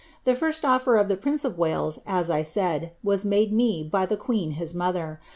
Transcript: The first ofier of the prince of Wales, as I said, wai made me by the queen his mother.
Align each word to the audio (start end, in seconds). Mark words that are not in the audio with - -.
The 0.23 0.33
first 0.33 0.63
ofier 0.63 0.99
of 0.99 1.09
the 1.09 1.15
prince 1.15 1.45
of 1.45 1.59
Wales, 1.59 1.99
as 2.07 2.31
I 2.31 2.41
said, 2.41 2.97
wai 3.03 3.17
made 3.23 3.53
me 3.53 3.83
by 3.83 4.07
the 4.07 4.17
queen 4.17 4.53
his 4.53 4.73
mother. 4.73 5.19